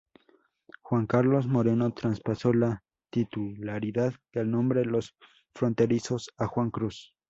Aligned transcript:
Juan 0.81 1.05
Carlos 1.05 1.45
Moreno 1.45 1.93
traspasó 1.93 2.53
la 2.53 2.83
titularidad 3.11 4.15
del 4.33 4.49
nombre 4.49 4.83
"Los 4.83 5.15
Fronterizos" 5.53 6.31
a 6.37 6.47
Juan 6.47 6.71
Cruz. 6.71 7.13